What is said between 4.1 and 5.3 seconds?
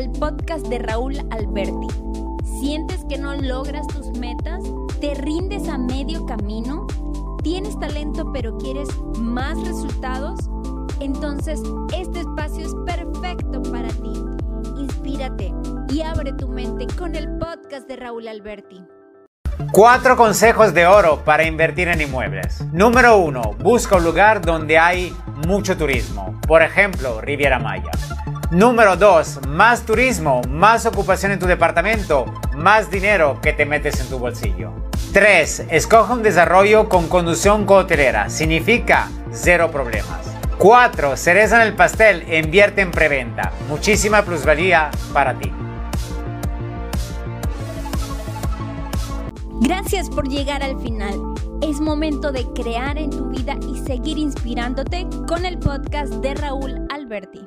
metas? ¿Te